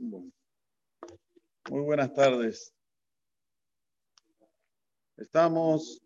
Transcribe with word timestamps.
Muy 0.00 0.32
buenas 1.68 2.14
tardes. 2.14 2.72
Estamos 5.18 6.00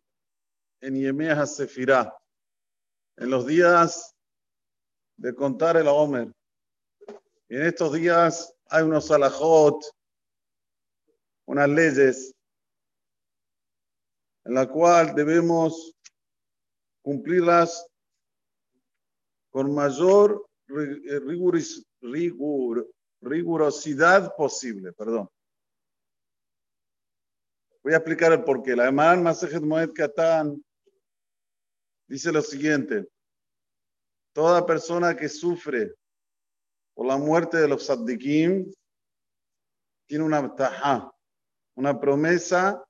en 0.80 0.96
Yemea 0.96 1.46
Sefirá, 1.46 2.12
en 3.16 3.30
los 3.30 3.46
días 3.46 4.16
de 5.16 5.32
contar 5.32 5.76
el 5.76 5.86
Omer. 5.86 6.32
Y 7.48 7.54
en 7.54 7.66
estos 7.66 7.92
días 7.92 8.52
hay 8.66 8.82
unos 8.82 9.12
alajot, 9.12 9.80
unas 11.46 11.68
leyes, 11.68 12.34
en 14.44 14.54
la 14.54 14.68
cual 14.68 15.14
debemos 15.14 15.94
cumplirlas 17.00 17.86
con 19.50 19.72
mayor 19.72 20.44
rigor, 20.66 21.54
rigurosidad 23.24 24.34
posible, 24.36 24.92
perdón. 24.92 25.28
Voy 27.82 27.92
a 27.92 27.96
explicar 27.96 28.32
el 28.32 28.44
porqué. 28.44 28.74
La 28.74 28.88
Emán 28.88 29.22
Masejet 29.22 29.62
Moed 29.62 29.92
Katan 29.92 30.64
dice 32.06 32.32
lo 32.32 32.40
siguiente. 32.40 33.06
Toda 34.32 34.66
persona 34.66 35.14
que 35.14 35.28
sufre 35.28 35.94
por 36.94 37.06
la 37.06 37.18
muerte 37.18 37.58
de 37.58 37.68
los 37.68 37.86
saddikim 37.86 38.72
tiene 40.06 40.24
una 40.24 40.54
taja, 40.54 41.12
una 41.76 42.00
promesa 42.00 42.84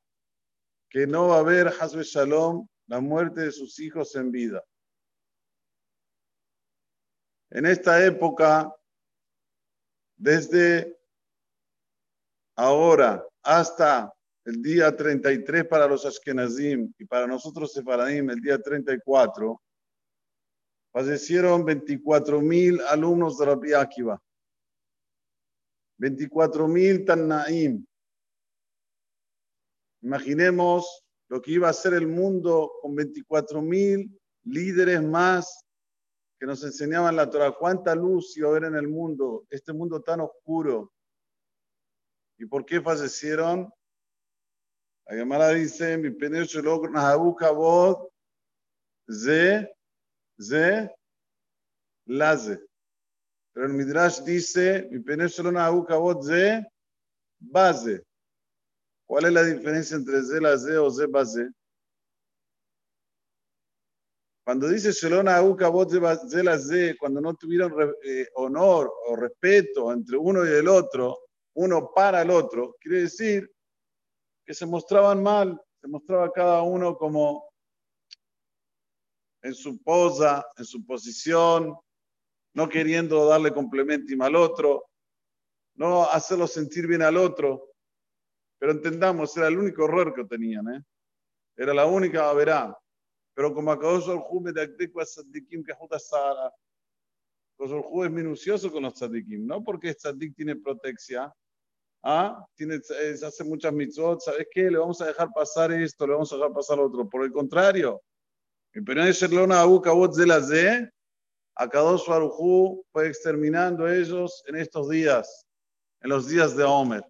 que 0.89 1.07
no 1.07 1.29
va 1.29 1.37
a 1.37 1.41
haber 1.41 1.69
Hasbe 1.69 2.05
Shalom, 2.05 2.69
la 2.87 3.01
muerte 3.01 3.41
de 3.43 3.53
sus 3.53 3.79
hijos 3.81 4.15
en 4.15 4.31
vida. 4.31 4.65
En 7.51 7.67
esta 7.67 8.05
época 8.05 8.73
desde 10.17 10.99
ahora 12.57 13.27
hasta 13.43 14.13
el 14.45 14.63
día 14.63 14.95
33 14.95 15.67
para 15.67 15.87
los 15.87 16.05
Ashkenazim 16.05 16.93
y 16.99 17.05
para 17.05 17.27
nosotros 17.27 17.73
Separadim 17.73 18.31
el 18.31 18.41
día 18.41 18.61
34, 18.61 19.61
fallecieron 20.93 21.65
24.000 21.65 22.83
alumnos 22.89 23.39
de 23.39 23.45
Rabbi 23.47 23.73
Akiva, 23.73 24.21
24.000 25.99 27.07
Tannaim. 27.07 27.85
Imaginemos 30.03 31.05
lo 31.29 31.41
que 31.41 31.53
iba 31.53 31.69
a 31.71 31.73
ser 31.73 31.95
el 31.95 32.07
mundo 32.07 32.71
con 32.83 32.95
24.000 32.95 34.11
líderes 34.45 35.03
más 35.03 35.64
que 36.39 36.47
nos 36.47 36.63
enseñaban 36.65 37.17
la 37.17 37.31
Torah, 37.31 37.53
cuánta 37.53 37.95
luz 37.95 38.37
iba 38.37 38.49
a 38.49 38.51
haber 38.51 38.65
en 38.65 38.77
el 38.77 38.89
mundo, 38.89 39.47
este 39.51 39.73
mundo 39.73 40.03
tan 40.03 40.21
oscuro. 40.21 40.93
¿Y 42.39 42.47
por 42.47 42.65
qué 42.65 42.81
fallecieron? 42.81 43.73
La 45.07 45.17
llamada 45.17 45.51
dice, 45.51 45.97
mi 45.99 46.11
voz 46.11 48.09
ze, 49.09 49.77
ze, 50.41 50.91
laze. 52.07 52.59
Pero 53.53 53.67
el 53.67 53.75
Midrash 53.75 54.23
dice, 54.23 54.89
mi 54.91 54.99
voz 54.99 56.27
ze, 56.27 56.67
base. 57.39 58.05
¿Cuál 59.07 59.27
es 59.27 59.33
la 59.33 59.45
diferencia 59.45 59.97
entre 59.97 60.23
ze, 60.23 60.41
laze 60.41 60.79
o 60.79 60.91
ze, 60.91 61.07
base? 61.07 61.51
Cuando 64.45 64.69
dice 64.69 64.93
Shelona 64.93 65.41
de 65.41 66.97
cuando 66.99 67.21
no 67.23 67.35
tuvieron 67.35 67.73
eh, 68.05 68.29
honor 68.35 68.93
o 69.09 69.17
respeto 69.17 69.91
entre 69.91 70.19
uno 70.19 70.45
y 70.45 70.51
el 70.51 70.69
otro, 70.69 71.21
uno 71.55 71.91
para 71.95 72.21
el 72.21 72.31
otro, 72.31 72.77
quiere 72.79 73.03
decir 73.03 73.51
que 74.45 74.53
se 74.53 74.67
mostraban 74.67 75.23
mal, 75.23 75.59
se 75.81 75.89
mostraba 75.89 76.31
cada 76.31 76.61
uno 76.63 76.95
como 76.97 77.49
en 79.43 79.55
su 79.55 79.83
posa, 79.83 80.47
en 80.59 80.65
su 80.67 80.85
posición, 80.85 81.75
no 82.55 82.69
queriendo 82.69 83.27
darle 83.27 83.53
complemento 83.53 84.13
al 84.23 84.37
otro, 84.37 84.91
no 85.77 86.05
hacerlo 86.05 86.47
sentir 86.47 86.87
bien 86.87 87.03
al 87.03 87.17
otro. 87.17 87.71
Pero 88.59 88.73
entendamos, 88.73 89.35
era 89.37 89.49
el 89.49 89.59
único 89.59 89.85
error 89.85 90.15
que 90.15 90.25
tenían, 90.25 90.69
¿eh? 90.69 90.83
Era 91.57 91.73
la 91.73 91.87
única 91.87 92.33
verá. 92.33 92.77
Pero 93.35 93.53
como 93.53 93.73
Akadosh 93.73 94.09
Orhu 94.09 94.41
medakdek 94.41 94.93
a 94.97 95.05
tzadikim 95.05 95.65
que 95.65 95.75
Sara, 95.99 96.53
Akadosh 97.59 98.05
es 98.05 98.11
minucioso 98.11 98.71
con 98.71 98.85
los 98.85 98.95
tzadikim, 98.95 99.47
no 99.47 99.63
porque 99.63 99.89
el 99.89 99.97
tzadik 99.97 100.35
tiene 100.37 100.57
protección, 100.57 101.33
¿ah? 102.03 102.47
tiene, 102.55 102.77
hace 102.77 103.45
muchas 103.45 103.73
mitzvot, 103.73 104.21
¿sabes 104.21 104.47
qué? 104.51 104.71
Le 104.71 104.79
vamos 104.79 105.01
a 105.01 105.07
dejar 105.07 105.29
pasar 105.35 105.73
esto, 105.73 106.07
le 106.07 106.13
vamos 106.13 106.33
a 106.33 106.37
dejar 106.37 106.53
pasar 106.53 106.79
lo 106.79 106.87
otro. 106.87 107.09
Por 107.09 107.25
el 107.25 107.33
contrario, 107.33 108.01
en 108.73 108.85
Perón 108.85 109.11
Sherlona 109.11 109.61
Abu 109.61 109.81
Kabot 109.81 110.15
de 110.15 110.27
la 110.27 110.41
Z, 110.41 110.91
Akadosh 111.57 112.07
Barujú 112.09 112.85
fue 112.93 113.09
exterminando 113.09 113.89
ellos 113.89 114.43
en 114.47 114.57
estos 114.57 114.89
días, 114.89 115.47
en 116.01 116.11
los 116.11 116.29
días 116.29 116.57
de 116.57 116.65
Omer. 116.65 117.05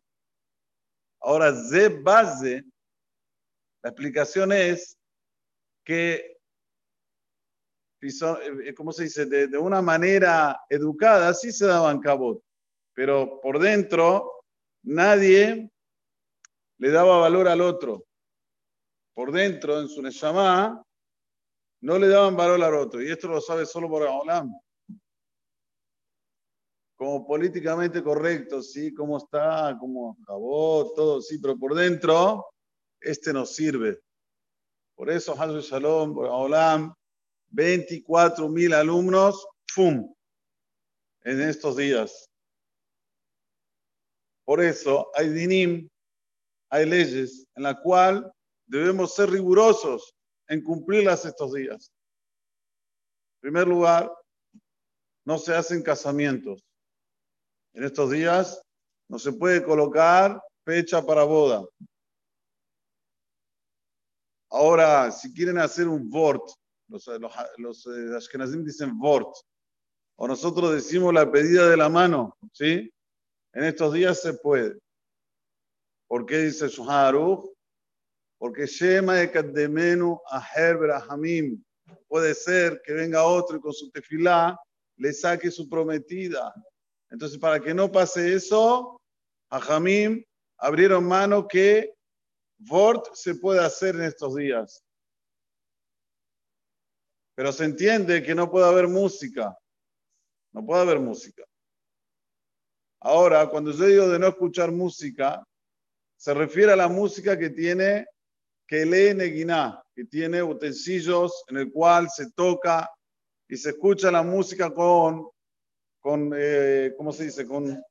Ahora, 1.21 1.55
Z 1.55 2.01
base, 2.03 2.63
la 3.83 3.91
explicación 3.91 4.53
es 4.53 4.99
que, 5.85 6.39
eh, 8.01 8.75
¿cómo 8.75 8.93
se 8.93 9.05
dice? 9.05 9.27
De, 9.27 9.59
una 9.59 9.83
manera 9.83 10.61
educada, 10.69 11.33
sí 11.35 11.53
se 11.53 11.67
daban 11.67 12.01
cabot, 12.01 12.43
pero 12.95 13.41
por 13.41 13.59
dentro 13.59 14.45
nadie 14.83 15.71
le 16.79 16.91
daba 16.91 17.19
valor 17.19 17.49
al 17.49 17.61
otro. 17.61 18.07
Por 19.15 19.31
dentro, 19.31 19.81
en 19.81 19.89
su 19.89 20.03
Neshama, 20.03 20.83
no 21.83 21.99
le 21.99 22.09
daban 22.09 22.37
valor 22.37 22.63
al 22.63 22.75
otro. 22.75 23.01
Y 23.01 23.11
esto 23.11 23.29
lo 23.29 23.41
sabe 23.41 23.65
solo 23.65 23.89
por 23.89 24.03
Olam. 24.03 24.53
Como 26.97 27.27
políticamente 27.27 28.03
correcto, 28.03 28.63
sí, 28.63 28.93
cómo 28.93 29.19
está, 29.19 29.77
cómo 29.79 30.17
acabó, 30.23 30.93
todo, 30.95 31.21
sí, 31.21 31.39
pero 31.39 31.57
por 31.57 31.75
dentro, 31.75 32.47
este 33.01 33.33
nos 33.33 33.55
sirve. 33.55 34.01
Por 34.97 35.11
eso, 35.11 35.35
Hazbe 35.41 35.61
Shalom, 35.61 36.17
Olam, 36.17 36.95
24 37.51 38.49
mil 38.49 38.73
alumnos, 38.75 39.47
¡fum! 39.69 40.15
en 41.25 41.41
estos 41.41 41.77
días. 41.77 42.31
Por 44.45 44.63
eso 44.63 45.11
hay 45.15 45.31
dinim, 45.31 45.89
hay 46.71 46.87
leyes 46.87 47.47
en 47.55 47.63
la 47.63 47.81
cual 47.81 48.31
debemos 48.67 49.15
ser 49.15 49.31
rigurosos 49.31 50.15
en 50.49 50.63
cumplirlas 50.63 51.25
estos 51.25 51.55
días. 51.55 51.91
En 53.37 53.51
primer 53.51 53.67
lugar, 53.67 54.13
no 55.25 55.39
se 55.39 55.55
hacen 55.55 55.83
casamientos. 55.83 56.63
En 57.73 57.85
estos 57.85 58.11
días 58.11 58.61
no 59.09 59.19
se 59.19 59.33
puede 59.33 59.65
colocar 59.65 60.41
fecha 60.65 61.05
para 61.05 61.25
boda. 61.25 61.67
Ahora, 64.55 65.11
si 65.11 65.35
quieren 65.35 65.59
hacer 65.59 65.89
un 65.89 66.09
vort, 66.09 66.49
los, 66.87 67.09
los, 67.59 67.87
los 67.87 67.87
eh, 67.89 68.49
dicen 68.59 68.97
vort, 68.97 69.35
o 70.17 70.29
nosotros 70.29 70.73
decimos 70.73 71.13
la 71.13 71.29
pedida 71.29 71.69
de 71.69 71.77
la 71.77 71.89
mano, 71.89 72.37
¿sí? 72.53 72.89
En 73.53 73.65
estos 73.65 73.93
días 73.93 74.23
se 74.23 74.35
puede. 74.35 74.79
¿Por 76.07 76.25
qué 76.25 76.39
dice 76.39 76.69
Shuharuch? 76.69 77.51
Porque 78.39 78.67
Shema 78.67 79.15
de 79.15 79.33
Kaddemenu 79.33 80.21
a 80.31 81.05
Hamim. 81.09 81.61
Puede 82.07 82.33
ser 82.33 82.81
que 82.85 82.93
venga 82.93 83.25
otro 83.25 83.57
y 83.57 83.61
con 83.61 83.73
su 83.73 83.91
tefilá 83.91 84.57
le 84.99 85.13
saque 85.13 85.51
su 85.51 85.69
prometida. 85.69 86.55
Entonces, 87.11 87.39
para 87.39 87.59
que 87.59 87.75
no 87.75 87.91
pase 87.91 88.33
eso, 88.35 89.01
a 89.51 89.59
Hamim 89.59 90.23
abrieron 90.59 91.09
mano 91.09 91.49
que 91.49 91.94
Vort 92.67 93.15
se 93.15 93.35
puede 93.35 93.65
hacer 93.65 93.95
en 93.97 94.03
estos 94.03 94.35
días. 94.35 94.85
Pero 97.35 97.53
se 97.53 97.65
entiende 97.65 98.23
que 98.23 98.35
no 98.35 98.51
puede 98.51 98.67
haber 98.67 98.89
música. 98.89 99.57
No 100.53 100.65
puede 100.65 100.83
haber 100.83 101.01
música. 101.01 101.45
Ahora, 103.01 103.49
cuando 103.49 103.73
yo 103.73 103.87
digo 103.87 104.09
de 104.09 104.19
no 104.19 104.29
escuchar 104.29 104.71
música, 104.71 105.45
se 106.17 106.33
refiere 106.33 106.73
a 106.73 106.77
la 106.77 106.89
música 106.89 107.39
que 107.39 107.51
tiene 107.51 108.07
que 108.67 108.87
lee 108.87 109.15
Neguiná, 109.15 109.83
que 109.95 110.05
tiene 110.05 110.43
utensilios 110.43 111.45
en 111.49 111.59
el 111.59 111.73
cual 111.73 112.09
se 112.09 112.31
toca 112.33 112.91
y 113.47 113.57
se 113.57 113.71
escucha 113.71 114.11
la 114.11 114.23
música 114.23 114.73
con, 114.73 115.29
con 116.01 116.33
eh, 116.35 116.95
¿cómo 116.97 117.13
se 117.13 117.25
dice? 117.25 117.47
Con, 117.47 117.83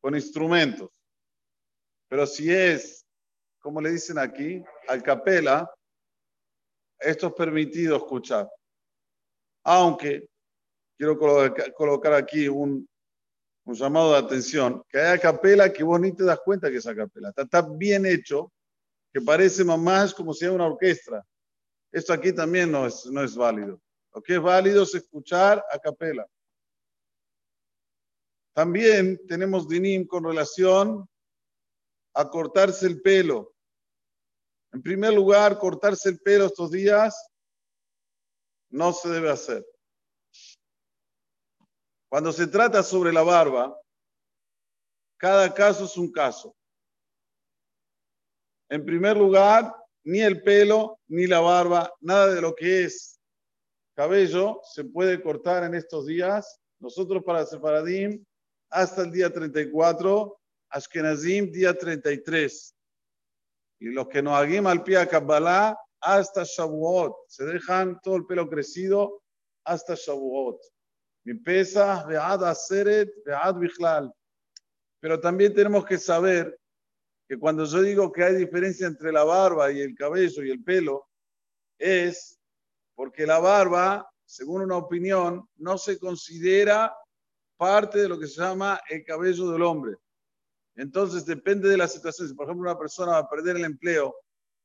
con 0.00 0.14
instrumentos. 0.14 0.90
Pero 2.08 2.26
si 2.26 2.52
es 2.52 3.01
como 3.62 3.80
le 3.80 3.92
dicen 3.92 4.18
aquí, 4.18 4.62
al 4.88 5.02
capela, 5.02 5.72
esto 6.98 7.28
es 7.28 7.32
permitido 7.32 7.96
escuchar. 7.96 8.50
Aunque 9.64 10.28
quiero 10.98 11.18
colocar 11.18 12.12
aquí 12.12 12.48
un, 12.48 12.86
un 13.64 13.74
llamado 13.74 14.12
de 14.12 14.18
atención, 14.18 14.82
que 14.88 14.98
hay 14.98 15.18
capela 15.18 15.72
que 15.72 15.84
vos 15.84 16.00
ni 16.00 16.12
te 16.12 16.24
das 16.24 16.40
cuenta 16.44 16.70
que 16.70 16.76
es 16.76 16.86
a 16.86 16.94
capela. 16.94 17.28
Está 17.28 17.46
tan 17.46 17.78
bien 17.78 18.04
hecho 18.04 18.52
que 19.12 19.20
parece 19.20 19.64
más 19.64 20.12
como 20.12 20.34
si 20.34 20.40
fuera 20.40 20.54
una 20.54 20.66
orquesta. 20.66 21.24
Esto 21.92 22.12
aquí 22.12 22.32
también 22.32 22.70
no 22.72 22.86
es, 22.86 23.06
no 23.06 23.22
es 23.22 23.36
válido. 23.36 23.80
Lo 24.12 24.22
que 24.22 24.34
es 24.34 24.42
válido 24.42 24.82
es 24.82 24.94
escuchar 24.94 25.64
a 25.70 25.78
capela. 25.78 26.26
También 28.54 29.24
tenemos 29.26 29.68
dinim 29.68 30.06
con 30.06 30.24
relación 30.24 31.08
a 32.14 32.28
cortarse 32.28 32.86
el 32.86 33.00
pelo. 33.00 33.51
En 34.72 34.82
primer 34.82 35.12
lugar, 35.12 35.58
cortarse 35.58 36.08
el 36.08 36.18
pelo 36.20 36.46
estos 36.46 36.70
días 36.70 37.28
no 38.70 38.92
se 38.92 39.08
debe 39.10 39.30
hacer. 39.30 39.64
Cuando 42.08 42.32
se 42.32 42.46
trata 42.46 42.82
sobre 42.82 43.12
la 43.12 43.22
barba, 43.22 43.78
cada 45.18 45.52
caso 45.52 45.84
es 45.84 45.96
un 45.96 46.10
caso. 46.10 46.56
En 48.68 48.84
primer 48.84 49.16
lugar, 49.16 49.74
ni 50.04 50.20
el 50.20 50.42
pelo, 50.42 50.98
ni 51.08 51.26
la 51.26 51.40
barba, 51.40 51.92
nada 52.00 52.34
de 52.34 52.40
lo 52.40 52.54
que 52.54 52.84
es 52.84 53.12
cabello 53.94 54.60
se 54.64 54.84
puede 54.84 55.22
cortar 55.22 55.64
en 55.64 55.74
estos 55.74 56.06
días. 56.06 56.60
Nosotros 56.78 57.22
para 57.24 57.46
Separadim, 57.46 58.24
hasta 58.70 59.02
el 59.02 59.12
día 59.12 59.32
34, 59.32 60.40
Ashkenazim, 60.70 61.52
día 61.52 61.76
33. 61.76 62.74
Y 63.82 63.86
los 63.86 64.06
que 64.06 64.22
no 64.22 64.36
hagan 64.36 64.68
al 64.68 64.84
pie 64.84 64.96
a 64.96 65.08
Kabbalah, 65.08 65.76
hasta 66.00 66.44
Shavuot. 66.44 67.14
Se 67.26 67.44
dejan 67.44 68.00
todo 68.00 68.14
el 68.14 68.26
pelo 68.26 68.48
crecido 68.48 69.24
hasta 69.64 69.96
Shavuot. 69.96 70.60
Mi 71.24 71.34
pesa, 71.34 72.06
vead 72.06 72.44
aseret, 72.44 73.10
vead 73.26 73.56
bichlal. 73.56 74.14
Pero 75.00 75.18
también 75.18 75.52
tenemos 75.52 75.84
que 75.84 75.98
saber 75.98 76.56
que 77.28 77.36
cuando 77.36 77.64
yo 77.64 77.82
digo 77.82 78.12
que 78.12 78.22
hay 78.22 78.36
diferencia 78.36 78.86
entre 78.86 79.10
la 79.10 79.24
barba 79.24 79.72
y 79.72 79.80
el 79.80 79.96
cabello 79.96 80.44
y 80.44 80.50
el 80.52 80.62
pelo, 80.62 81.08
es 81.76 82.38
porque 82.94 83.26
la 83.26 83.40
barba, 83.40 84.08
según 84.24 84.62
una 84.62 84.76
opinión, 84.76 85.48
no 85.56 85.76
se 85.76 85.98
considera 85.98 86.96
parte 87.56 87.98
de 87.98 88.08
lo 88.08 88.16
que 88.16 88.28
se 88.28 88.40
llama 88.40 88.80
el 88.88 89.02
cabello 89.02 89.50
del 89.50 89.62
hombre. 89.62 89.96
Entonces 90.76 91.26
depende 91.26 91.68
de 91.68 91.76
la 91.76 91.88
situación. 91.88 92.28
Si 92.28 92.34
por 92.34 92.46
ejemplo 92.46 92.70
una 92.70 92.78
persona 92.78 93.12
va 93.12 93.18
a 93.18 93.28
perder 93.28 93.56
el 93.56 93.64
empleo 93.64 94.14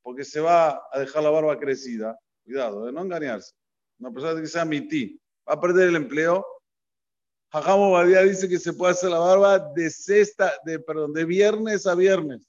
porque 0.02 0.24
se 0.24 0.40
va 0.40 0.82
a 0.92 1.00
dejar 1.00 1.24
la 1.24 1.30
barba 1.30 1.60
crecida, 1.60 2.18
cuidado, 2.46 2.86
de 2.86 2.94
no 2.94 3.02
engañarse. 3.02 3.54
Una 4.00 4.12
persona 4.12 4.40
que 4.40 4.48
sea 4.48 4.64
mití, 4.64 5.20
va 5.48 5.56
a 5.56 5.60
perder 5.60 5.90
el 5.90 5.98
empleo. 5.98 6.46
Jajamo 7.52 7.92
Badía 7.92 8.22
dice 8.22 8.48
que 8.48 8.60
se 8.60 8.74
puede 8.74 8.94
hacer 8.94 9.10
la 9.10 9.20
barba 9.20 9.60
de 9.60 9.90
sexta, 9.90 10.54
de, 10.64 10.80
perdón, 10.80 11.14
de 11.14 11.26
viernes 11.26 11.86
a 11.88 11.96
viernes. 11.96 12.48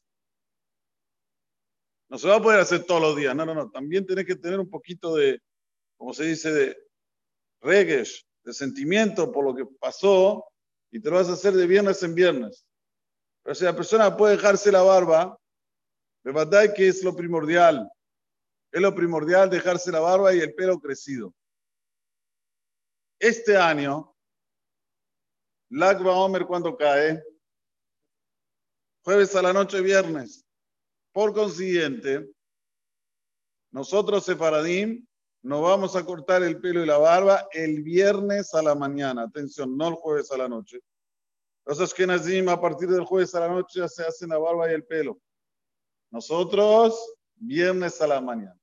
No 2.09 2.17
se 2.17 2.29
va 2.29 2.37
a 2.37 2.43
poder 2.43 2.61
hacer 2.61 2.85
todos 2.85 3.01
los 3.01 3.17
días, 3.17 3.35
no, 3.35 3.45
no, 3.45 3.55
no. 3.55 3.71
También 3.71 4.07
tenés 4.07 4.25
que 4.25 4.37
tener 4.37 4.61
un 4.61 4.71
poquito 4.71 5.17
de, 5.17 5.41
como 5.97 6.15
se 6.15 6.25
dice, 6.25 6.53
de 6.53 6.77
regues, 7.61 8.25
de 8.45 8.53
sentimiento 8.53 9.33
por 9.33 9.45
lo 9.45 9.55
que 9.55 9.67
pasó, 9.81 10.45
y 10.91 11.01
te 11.01 11.11
lo 11.11 11.17
vas 11.17 11.29
a 11.29 11.33
hacer 11.33 11.55
de 11.55 11.67
viernes 11.67 12.03
en 12.03 12.15
viernes. 12.15 12.68
Pero 13.49 13.55
si 13.55 13.65
la 13.65 13.75
persona 13.75 14.15
puede 14.15 14.37
dejarse 14.37 14.71
la 14.71 14.83
barba, 14.83 15.41
de 16.23 16.33
verdad 16.33 16.75
que 16.77 16.87
es 16.87 17.03
lo 17.03 17.17
primordial. 17.17 17.91
Es 18.71 18.83
lo 18.83 18.95
primordial 18.95 19.49
dejarse 19.49 19.91
la 19.91 20.01
barba 20.01 20.35
y 20.35 20.41
el 20.41 20.55
pelo 20.55 20.79
crecido. 20.79 21.35
Este 23.19 23.57
año, 23.57 24.15
Lagba 25.71 26.13
Omer 26.13 26.45
cuando 26.45 26.77
cae, 26.77 27.25
jueves 29.03 29.35
a 29.35 29.41
la 29.41 29.55
noche, 29.55 29.81
viernes. 29.81 30.45
Por 31.11 31.33
consiguiente, 31.33 32.31
nosotros, 33.71 34.27
Sefaradim, 34.27 35.07
nos 35.41 35.63
vamos 35.63 35.97
a 35.97 36.05
cortar 36.05 36.43
el 36.43 36.61
pelo 36.61 36.83
y 36.83 36.87
la 36.87 36.99
barba 36.99 37.49
el 37.53 37.83
viernes 37.83 38.53
a 38.53 38.61
la 38.61 38.75
mañana. 38.75 39.23
Atención, 39.23 39.75
no 39.75 39.89
el 39.89 39.95
jueves 39.95 40.31
a 40.33 40.37
la 40.37 40.51
noche. 40.51 40.83
Los 41.69 41.93
que 41.93 42.05
a 42.05 42.61
partir 42.63 42.89
del 42.89 43.05
jueves 43.05 43.35
a 43.35 43.41
la 43.41 43.49
noche 43.49 43.81
ya 43.81 43.89
se 43.89 44.03
hacen 44.03 44.31
la 44.31 44.39
barba 44.39 44.71
y 44.71 44.75
el 44.75 44.85
pelo. 44.85 45.21
Nosotros, 46.11 47.15
viernes 47.35 48.01
a 48.01 48.07
la 48.07 48.23
mañana. 48.23 48.59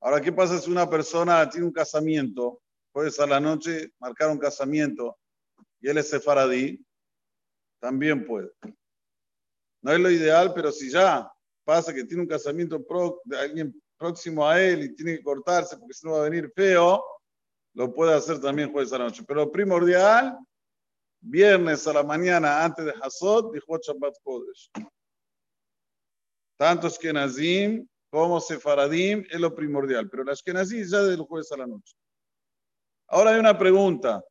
Ahora, 0.00 0.20
¿qué 0.20 0.32
pasa 0.32 0.58
si 0.58 0.68
una 0.68 0.90
persona 0.90 1.48
tiene 1.48 1.68
un 1.68 1.72
casamiento, 1.72 2.60
jueves 2.92 3.20
a 3.20 3.28
la 3.28 3.38
noche 3.38 3.92
marcar 4.00 4.28
un 4.28 4.38
casamiento 4.38 5.16
y 5.80 5.88
él 5.88 5.98
es 5.98 6.10
sefaradí? 6.10 6.84
También 7.78 8.26
puede. 8.26 8.50
No 9.80 9.92
es 9.92 10.00
lo 10.00 10.10
ideal, 10.10 10.52
pero 10.52 10.72
si 10.72 10.90
ya 10.90 11.30
pasa 11.62 11.94
que 11.94 12.02
tiene 12.02 12.24
un 12.24 12.28
casamiento 12.28 12.84
de 13.24 13.38
alguien 13.38 13.82
próximo 13.96 14.48
a 14.48 14.60
él 14.60 14.82
y 14.82 14.94
tiene 14.96 15.18
que 15.18 15.22
cortarse 15.22 15.76
porque 15.76 15.94
si 15.94 16.04
no 16.04 16.14
va 16.14 16.22
a 16.22 16.28
venir 16.28 16.50
feo, 16.56 17.04
lo 17.74 17.94
puede 17.94 18.14
hacer 18.14 18.40
también 18.40 18.72
jueves 18.72 18.92
a 18.92 18.98
la 18.98 19.04
noche. 19.04 19.22
Pero 19.24 19.52
primordial, 19.52 20.36
viernes 21.20 21.86
a 21.86 21.92
la 21.92 22.02
mañana 22.02 22.64
antes 22.64 22.84
de 22.84 22.94
Hasod, 23.02 23.52
dijo 23.52 23.78
Shabbat 23.78 24.14
Kodesh. 24.22 24.70
Tanto 26.56 26.88
Nazim 27.12 27.86
como 28.10 28.40
Sefaradim 28.40 29.24
es 29.30 29.40
lo 29.40 29.54
primordial, 29.54 30.08
pero 30.08 30.24
las 30.24 30.38
Ashkenazim 30.38 30.84
ya 30.84 31.02
del 31.02 31.20
jueves 31.20 31.52
a 31.52 31.56
la 31.56 31.66
noche. 31.66 31.94
Ahora 33.08 33.30
hay 33.30 33.40
una 33.40 33.56
pregunta. 33.56 34.24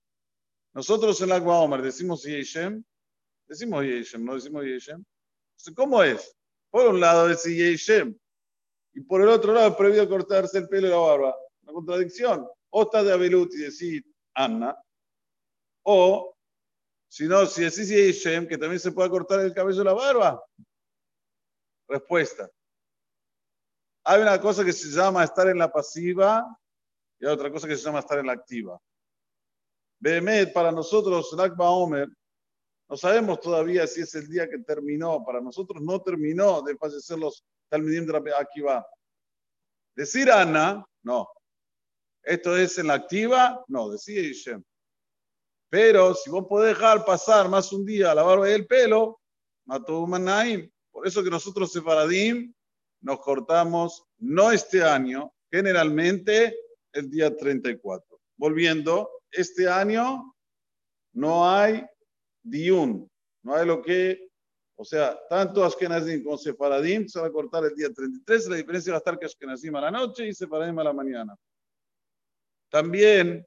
Nosotros 0.74 1.20
en 1.22 1.30
la 1.30 1.38
Omar 1.38 1.82
decimos 1.82 2.24
Yeshem, 2.24 2.84
decimos 3.48 3.84
Yeshem, 3.84 4.24
no 4.24 4.36
decimos 4.36 4.64
Yeshem. 4.64 5.04
¿Cómo 5.76 6.04
es? 6.04 6.36
Por 6.70 6.88
un 6.88 7.00
lado 7.00 7.30
es 7.30 7.44
Yeshem 7.44 8.16
y 8.94 9.02
por 9.02 9.22
el 9.22 9.30
otro 9.30 9.54
lado 9.54 9.70
es 9.70 9.76
prohibido 9.76 10.10
cortarse 10.10 10.58
el 10.58 10.68
pelo 10.68 10.88
y 10.88 10.90
la 10.90 10.98
barba. 10.98 11.36
Una 11.62 11.74
contradicción. 11.74 12.48
O 12.70 12.84
está 12.84 13.04
de 13.04 13.14
Abelut 13.14 13.54
y 13.54 13.60
decir 13.60 14.06
Anna, 14.34 14.78
o 15.84 16.37
si 17.10 17.28
no, 17.28 17.46
si 17.46 17.64
decís 17.64 17.90
Yeshem, 17.90 18.48
que 18.48 18.58
también 18.58 18.80
se 18.80 18.92
puede 18.92 19.10
cortar 19.10 19.40
el 19.40 19.54
cabello 19.54 19.82
y 19.82 19.86
la 19.86 19.94
barba. 19.94 20.44
Respuesta. 21.88 22.50
Hay 24.04 24.22
una 24.22 24.40
cosa 24.40 24.64
que 24.64 24.74
se 24.74 24.90
llama 24.90 25.24
estar 25.24 25.48
en 25.48 25.58
la 25.58 25.72
pasiva 25.72 26.46
y 27.20 27.26
otra 27.26 27.52
cosa 27.52 27.68
que 27.68 27.76
se 27.76 27.84
llama 27.84 28.00
estar 28.00 28.20
en 28.20 28.28
la 28.28 28.34
activa. 28.34 28.80
Behemet, 30.00 30.54
para 30.54 30.72
nosotros, 30.72 31.34
Nakba 31.36 31.70
Omer, 31.70 32.08
no 32.90 32.96
sabemos 32.96 33.40
todavía 33.42 33.86
si 33.86 34.02
es 34.02 34.16
el 34.16 34.28
día 34.30 34.50
que 34.50 34.60
terminó. 34.60 35.24
Para 35.26 35.42
nosotros 35.42 35.82
no 35.82 36.02
terminó 36.02 36.62
de 36.62 36.78
fallecer 36.78 37.18
los 37.18 37.44
Talmidim 37.70 38.06
de 38.06 38.34
Akiva. 38.34 38.86
Decir 39.96 40.32
Ana, 40.32 40.86
no. 41.04 41.28
Esto 42.24 42.56
es 42.56 42.78
en 42.78 42.88
la 42.88 42.94
activa, 42.94 43.64
no, 43.68 43.90
decía 43.90 44.22
Ishem. 44.22 44.64
Pero 45.70 46.14
si 46.14 46.30
vos 46.30 46.46
podés 46.48 46.78
dejar 46.78 47.04
pasar 47.06 47.50
más 47.50 47.74
un 47.74 47.86
día 47.86 48.16
la 48.16 48.24
barba 48.24 48.50
y 48.50 48.54
el 48.54 48.68
pelo, 48.68 49.20
mató 49.66 50.02
un 50.02 50.12
Manaim. 50.12 50.70
Por 50.92 51.08
eso 51.08 51.24
que 51.24 51.30
nosotros, 51.30 51.72
Separadim, 51.72 52.54
nos 53.02 53.20
cortamos 53.20 54.06
no 54.18 54.52
este 54.52 54.84
año, 54.84 55.34
generalmente 55.52 56.58
el 56.94 57.10
día 57.10 57.36
34. 57.36 58.20
Volviendo, 58.38 59.10
este 59.32 59.68
año 59.68 60.34
no 61.14 61.50
hay 61.50 61.86
diun, 62.44 63.10
no 63.44 63.56
hay 63.56 63.66
lo 63.66 63.82
que, 63.82 64.30
o 64.76 64.86
sea, 64.86 65.20
tanto 65.30 65.64
Ashkenazim 65.64 66.24
como 66.24 66.38
Sefaradim 66.38 67.08
se 67.08 67.20
va 67.20 67.28
a 67.28 67.32
cortar 67.32 67.66
el 67.66 67.76
día 67.76 67.92
33, 67.94 68.48
la 68.50 68.56
diferencia 68.56 68.94
va 68.94 68.98
a 68.98 69.00
estar 69.00 69.20
que 69.20 69.26
Ashkenazim 69.26 69.76
a 69.76 69.82
la 69.82 69.92
noche 69.92 70.28
y 70.28 70.34
Sefaradim 70.34 70.80
a 70.80 70.84
la 70.84 70.94
mañana. 70.94 71.36
También 72.70 73.46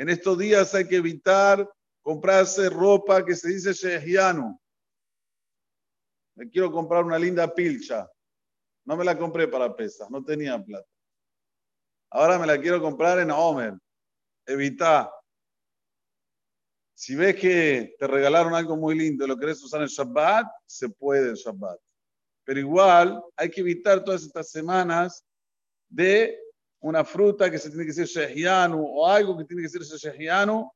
en 0.00 0.08
estos 0.08 0.38
días 0.38 0.74
hay 0.74 0.88
que 0.88 0.96
evitar 0.96 1.70
comprarse 2.00 2.70
ropa 2.70 3.22
que 3.22 3.36
se 3.36 3.50
dice 3.50 3.74
Shehianu. 3.74 4.58
Me 6.36 6.48
quiero 6.48 6.72
comprar 6.72 7.04
una 7.04 7.18
linda 7.18 7.54
pilcha. 7.54 8.10
No 8.86 8.96
me 8.96 9.04
la 9.04 9.18
compré 9.18 9.46
para 9.46 9.76
pesas, 9.76 10.10
no 10.10 10.24
tenía 10.24 10.58
plata. 10.58 10.88
Ahora 12.12 12.38
me 12.38 12.46
la 12.46 12.58
quiero 12.58 12.80
comprar 12.80 13.18
en 13.18 13.30
Homer. 13.30 13.74
Evita. 14.46 15.12
Si 16.94 17.14
ves 17.14 17.36
que 17.36 17.94
te 17.98 18.06
regalaron 18.06 18.54
algo 18.54 18.78
muy 18.78 18.96
lindo 18.96 19.26
y 19.26 19.28
lo 19.28 19.36
querés 19.36 19.62
usar 19.62 19.82
en 19.82 19.88
Shabbat, 19.88 20.46
se 20.64 20.88
puede 20.88 21.28
en 21.28 21.34
Shabbat. 21.34 21.78
Pero 22.44 22.58
igual 22.58 23.22
hay 23.36 23.50
que 23.50 23.60
evitar 23.60 24.02
todas 24.02 24.22
estas 24.22 24.50
semanas 24.50 25.26
de 25.90 26.40
una 26.80 27.04
fruta 27.04 27.50
que 27.50 27.58
se 27.58 27.68
tiene 27.68 27.84
que 27.84 27.92
ser 27.92 28.06
shehianu 28.06 28.82
o 28.82 29.06
algo 29.06 29.36
que 29.36 29.44
tiene 29.44 29.62
que 29.62 29.68
ser 29.68 29.82
shehianu. 29.82 30.70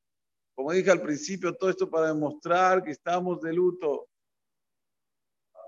Como 0.53 0.71
dije 0.71 0.91
al 0.91 1.01
principio, 1.01 1.53
todo 1.53 1.69
esto 1.69 1.89
para 1.89 2.07
demostrar 2.07 2.83
que 2.83 2.91
estamos 2.91 3.41
de 3.41 3.53
luto 3.53 4.07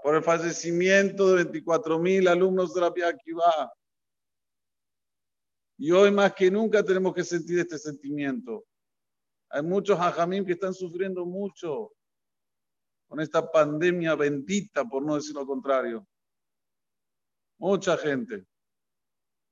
por 0.04 0.16
el 0.16 0.24
fallecimiento 0.24 1.36
de 1.36 1.44
24.000 1.44 2.30
alumnos 2.30 2.74
de 2.74 2.82
la 2.82 2.94
Pia 2.94 3.10
Akiva. 3.10 3.74
Y 5.78 5.92
hoy 5.92 6.12
más 6.12 6.34
que 6.34 6.50
nunca 6.50 6.84
tenemos 6.84 7.14
que 7.14 7.24
sentir 7.24 7.60
este 7.60 7.78
sentimiento. 7.78 8.66
Hay 9.50 9.64
muchos 9.64 10.00
hajamim 10.00 10.46
que 10.46 10.54
están 10.54 10.74
sufriendo 10.74 11.26
mucho 11.26 11.92
con 13.08 13.20
esta 13.20 13.50
pandemia 13.52 14.16
bendita, 14.16 14.86
por 14.86 15.04
no 15.04 15.16
decir 15.16 15.36
lo 15.36 15.46
contrario. 15.46 16.08
Mucha 17.58 17.98
gente. 17.98 18.46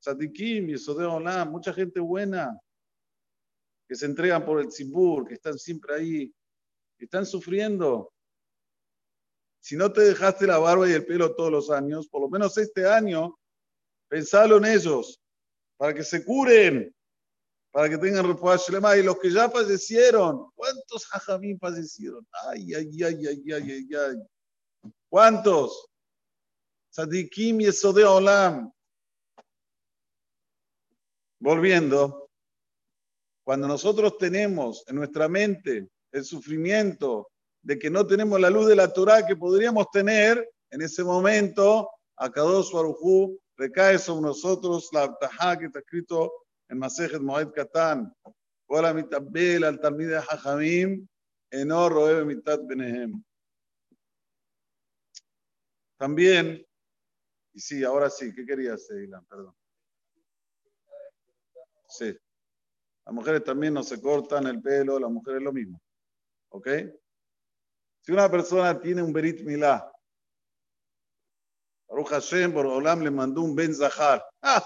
Sadikim, 0.05 0.67
Yesodeo 0.67 1.15
Olam, 1.15 1.50
mucha 1.50 1.74
gente 1.74 2.00
buena 2.00 2.59
que 3.88 3.95
se 3.95 4.05
entregan 4.05 4.45
por 4.45 4.59
el 4.59 4.67
Tzibur, 4.67 5.27
que 5.27 5.33
están 5.33 5.57
siempre 5.57 5.95
ahí, 5.95 6.35
que 6.97 7.05
están 7.05 7.25
sufriendo. 7.25 8.13
Si 9.59 9.75
no 9.75 9.91
te 9.91 10.01
dejaste 10.01 10.45
la 10.45 10.59
barba 10.59 10.88
y 10.88 10.93
el 10.93 11.07
pelo 11.07 11.33
todos 11.33 11.51
los 11.51 11.71
años, 11.71 12.07
por 12.07 12.21
lo 12.21 12.29
menos 12.29 12.55
este 12.57 12.88
año, 12.88 13.35
pensalo 14.07 14.57
en 14.57 14.65
ellos, 14.65 15.19
para 15.75 15.93
que 15.93 16.03
se 16.03 16.24
curen, 16.24 16.95
para 17.71 17.89
que 17.89 17.97
tengan 17.97 18.27
refuerzo 18.27 18.71
Y 18.95 19.03
los 19.03 19.19
que 19.19 19.31
ya 19.31 19.50
fallecieron, 19.50 20.51
¿cuántos 20.53 21.07
hajamim 21.12 21.57
fallecieron? 21.57 22.27
Ay, 22.47 22.75
ay, 22.75 23.03
ay, 23.03 23.27
ay, 23.27 23.43
ay, 23.53 23.71
ay, 23.71 23.95
ay. 23.95 24.91
¿Cuántos? 25.09 25.88
Sadikim 26.91 27.62
y 27.62 27.65
de 27.65 28.05
Olam. 28.05 28.75
Volviendo, 31.45 32.31
cuando 33.43 33.67
nosotros 33.67 34.17
tenemos 34.17 34.83
en 34.87 34.95
nuestra 34.95 35.27
mente 35.29 35.87
el 36.11 36.25
sufrimiento 36.25 37.29
de 37.61 37.77
que 37.77 37.91
no 37.91 38.07
tenemos 38.07 38.41
la 38.41 38.49
luz 38.49 38.65
de 38.65 38.75
la 38.75 38.91
Torah 38.91 39.27
que 39.27 39.35
podríamos 39.35 39.91
tener, 39.91 40.49
en 40.71 40.81
ese 40.81 41.03
momento, 41.03 41.87
a 42.15 42.31
Kadosh 42.31 42.71
Baruj 42.73 43.37
recae 43.57 43.99
sobre 43.99 44.23
nosotros 44.23 44.89
la 44.91 45.03
Abtajá 45.03 45.59
que 45.59 45.65
está 45.65 45.77
escrito 45.77 46.33
en 46.67 46.79
Masejet 46.79 47.21
Moed 47.21 47.51
Katan, 47.51 48.11
Hola 48.65 48.91
mitabel 48.91 49.65
al 49.65 49.79
benehem. 52.67 53.23
También, 55.95 56.65
y 57.53 57.59
sí, 57.59 57.83
ahora 57.83 58.09
sí, 58.09 58.33
¿qué 58.33 58.43
querías, 58.47 58.89
Ilan? 58.89 59.23
Perdón. 59.27 59.55
Sí. 61.87 62.17
Las 63.05 63.13
mujeres 63.13 63.43
también 63.43 63.73
no 63.73 63.83
se 63.83 64.01
cortan 64.01 64.47
el 64.47 64.61
pelo, 64.61 64.99
las 64.99 65.11
mujeres 65.11 65.41
lo 65.41 65.53
mismo. 65.53 65.79
¿Ok? 66.49 66.67
Si 68.01 68.11
una 68.11 68.29
persona 68.29 68.79
tiene 68.79 69.01
un 69.01 69.13
Berit 69.13 69.41
Milá, 69.41 69.91
Baruch 71.87 72.09
Hashem, 72.09 72.51
por 72.53 72.65
Olam 72.65 73.01
le 73.01 73.11
mandó 73.11 73.41
un 73.41 73.55
Ben 73.55 73.73
Zahar. 73.73 74.25
¡Ah! 74.41 74.63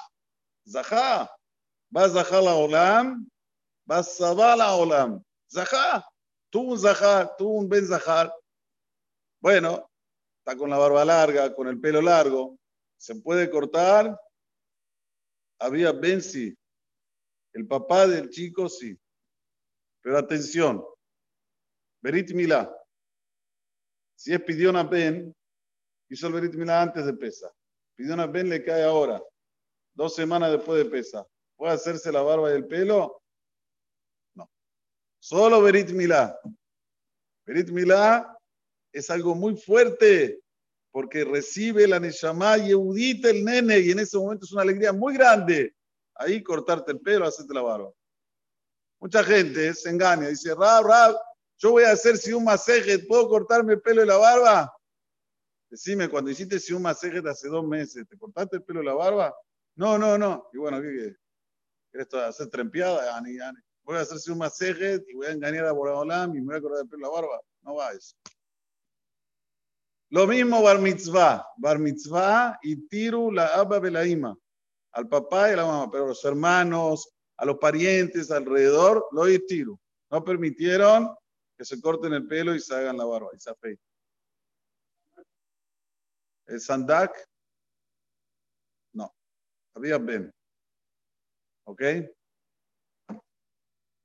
Zahar. 0.68 1.30
Va 1.96 2.10
Zahar 2.10 2.44
la 2.44 2.56
Olam, 2.56 3.28
va 3.90 4.04
Sabá 4.04 4.56
la 4.56 4.74
Olam. 4.76 5.24
Zahar. 5.52 6.04
Tuvo 6.50 6.74
un 6.74 6.80
Zahar, 6.80 7.36
tuvo 7.38 7.54
un 7.60 7.70
Ben 7.70 7.86
Zahar. 7.86 8.34
Bueno, 9.42 9.90
está 10.40 10.58
con 10.58 10.70
la 10.70 10.78
barba 10.78 11.06
larga, 11.06 11.54
con 11.54 11.68
el 11.68 11.80
pelo 11.80 12.02
largo. 12.02 12.58
Se 12.98 13.16
puede 13.16 13.50
cortar. 13.50 14.20
Había 15.60 15.92
Benzi, 15.92 16.56
el 17.54 17.68
papá 17.68 18.08
del 18.08 18.30
chico, 18.30 18.70
sí. 18.70 18.98
Pero 20.02 20.18
atención, 20.18 20.84
Berit 22.02 22.32
Milá. 22.32 22.74
Si 24.16 24.34
es 24.34 24.42
pidió 24.42 24.70
una 24.70 24.84
Ben, 24.84 25.36
hizo 26.10 26.28
el 26.28 26.34
Berit 26.34 26.54
Milá 26.56 26.82
antes 26.82 27.06
de 27.06 27.14
pesa. 27.14 27.52
Pidió 27.96 28.14
una 28.14 28.28
Ben, 28.28 28.50
le 28.50 28.64
cae 28.64 28.84
ahora, 28.84 29.22
dos 29.94 30.16
semanas 30.16 30.52
después 30.52 30.84
de 30.84 30.90
pesa. 30.90 31.26
¿Puede 31.56 31.74
hacerse 31.74 32.12
la 32.12 32.22
barba 32.22 32.52
y 32.52 32.56
el 32.56 32.68
pelo? 32.68 33.22
No. 34.36 34.50
Solo 35.20 35.62
Berit 35.62 35.90
Milá. 35.90 36.40
Berit 37.46 37.70
Milá 37.70 38.38
es 38.94 39.10
algo 39.10 39.36
muy 39.36 39.58
fuerte 39.58 40.42
porque 40.92 41.24
recibe 41.24 41.88
la 41.88 42.00
Neshama 42.00 42.58
Yehudita 42.58 43.30
el 43.30 43.44
nene 43.44 43.80
y 43.80 43.92
en 43.92 44.00
ese 44.00 44.18
momento 44.18 44.46
es 44.46 44.52
una 44.52 44.64
alegría 44.64 44.92
muy 44.92 45.14
grande. 45.14 45.76
Ahí 46.20 46.44
cortarte 46.44 46.92
el 46.92 47.00
pelo, 47.00 47.26
hacerte 47.26 47.54
la 47.54 47.62
barba. 47.62 47.92
Mucha 49.00 49.24
gente 49.24 49.74
se 49.74 49.90
engaña, 49.90 50.28
dice, 50.28 50.54
Rab, 50.54 50.86
Rab, 50.86 51.16
yo 51.58 51.72
voy 51.72 51.84
a 51.84 51.92
hacer 51.92 52.18
si 52.18 52.34
un 52.34 52.44
masaje, 52.44 53.00
¿puedo 53.00 53.30
cortarme 53.30 53.74
el 53.74 53.82
pelo 53.82 54.04
y 54.04 54.06
la 54.06 54.18
barba? 54.18 54.74
Decime, 55.70 56.10
cuando 56.10 56.30
hiciste 56.30 56.60
si 56.60 56.74
un 56.74 56.82
masaje 56.82 57.22
hace 57.26 57.48
dos 57.48 57.66
meses, 57.66 58.06
¿te 58.06 58.18
cortaste 58.18 58.58
el 58.58 58.64
pelo 58.64 58.84
y 58.84 58.86
la 58.86 58.94
barba? 58.94 59.34
No, 59.76 59.98
no, 59.98 60.18
no. 60.18 60.50
Y 60.52 60.58
bueno, 60.58 60.82
¿qué 60.82 61.16
quieres 61.92 62.14
hacer 62.14 62.50
trempeada? 62.50 63.22
Voy 63.84 63.96
a 63.96 64.02
hacer 64.02 64.20
si 64.20 64.30
un 64.30 64.40
masaje 64.40 65.02
y 65.08 65.14
voy 65.14 65.28
a 65.28 65.32
engañar 65.32 65.68
a 65.68 65.72
Boraholam 65.72 66.36
y 66.36 66.42
me 66.42 66.48
voy 66.48 66.58
a 66.58 66.62
cortar 66.62 66.82
el 66.84 66.90
pelo 66.90 67.00
y 67.00 67.02
la 67.04 67.10
barba. 67.10 67.42
No 67.62 67.76
va 67.76 67.92
eso. 67.94 68.14
Lo 70.10 70.28
mismo 70.28 70.62
bar 70.62 70.80
mitzvah. 70.80 71.48
Bar 71.58 71.80
mitzvah 71.80 72.60
y 72.62 72.76
tiru 72.88 73.32
la 73.32 73.48
abba 73.48 73.80
belaima. 73.80 74.36
Al 75.00 75.08
papá 75.08 75.50
y 75.50 75.54
a 75.54 75.56
la 75.56 75.66
mamá, 75.66 75.90
pero 75.90 76.08
los 76.08 76.26
hermanos, 76.26 77.10
a 77.38 77.46
los 77.46 77.58
parientes 77.58 78.30
alrededor, 78.32 79.08
lo 79.12 79.28
tiru. 79.48 79.80
No 80.12 80.26
permitieron 80.26 81.16
que 81.58 81.64
se 81.64 81.80
corten 81.80 82.12
el 82.12 82.28
pelo 82.28 82.54
y 82.54 82.60
se 82.60 82.76
hagan 82.76 82.98
la 82.98 83.06
barba 83.06 83.30
y 83.34 83.40
se 83.40 83.50
afeiten. 83.50 83.86
El 86.48 86.60
sandak, 86.60 87.16
no. 88.92 89.10
Había 89.74 90.00
Ben. 90.00 90.34
¿Ok? 91.64 91.82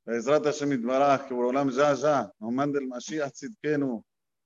Bezrat 0.05 0.45
Hashem 0.45 0.81
Baraj, 0.81 1.27
que 1.27 1.35
Borolam 1.35 1.71
ya, 1.71 1.93
ya, 1.95 2.33
nos 2.39 2.53
mande 2.53 2.79
el 2.79 2.87
Mashiach 2.87 3.33
Tzidkenu 3.33 4.01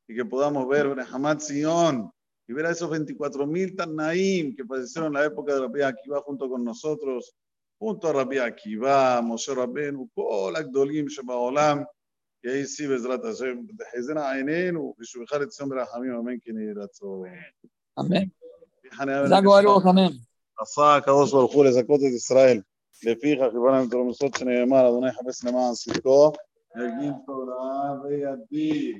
y 0.06 0.16
que 0.16 0.24
podamos 0.24 0.66
ver 0.66 0.98
Hamad 1.12 1.40
Sion 1.40 2.10
y 2.47 2.53
ver 2.53 2.65
a 2.65 2.71
esos 2.71 2.89
24.000 2.89 3.75
Tanaim 3.77 4.55
que 4.55 4.65
padecieron 4.65 5.07
en 5.07 5.13
la 5.13 5.25
época 5.25 5.53
de 5.53 5.61
Rabbi 5.61 5.81
Akiva 5.81 6.21
junto 6.21 6.49
con 6.49 6.63
nosotros, 6.63 7.35
junto 7.79 8.09
a 8.09 8.13
Rabbi 8.13 8.37
Akiva, 8.37 9.21
Moshe 9.21 9.53
Rabbeinu, 9.53 10.09
Kol 10.13 10.55
Agdolim 10.55 11.07
Shebaolam, 11.09 11.85
יהי 12.43 12.65
שיא 12.65 12.87
בעזרת 12.87 13.25
השם, 13.25 13.57
תחזינה 13.77 14.31
עינינו, 14.31 14.95
ושהוא 14.99 15.23
יחד 15.23 15.41
את 15.41 15.49
ציון 15.49 15.69
ברחמים, 15.69 16.11
אמן 16.13 16.35
כן 16.41 16.57
יהי 16.57 16.73
רצון. 16.73 17.23
אמן. 17.99 18.25
זגו 19.25 19.59
אלוך 19.59 19.85
אמן. 19.89 20.11
עשה 20.59 20.95
הקדוש 20.95 21.31
ברוך 21.31 21.53
הוא 21.53 21.65
לזכות 21.65 21.99
את 21.99 22.13
ישראל. 22.15 22.61
לפיכך 23.03 23.43
קיבלנו 23.51 23.87
את 23.87 23.93
הרמוסות 23.93 24.33
שנאמר, 24.33 24.89
אדוני 24.89 25.11
חפש 25.11 25.45
למען 25.45 25.73
צדקו, 25.73 26.31
יגיד 26.77 27.13
תורה 27.25 27.93
וידיד. 28.03 28.91